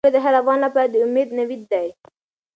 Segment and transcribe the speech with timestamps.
[0.03, 1.87] سوله د هر افغان لپاره د امید نوید دی.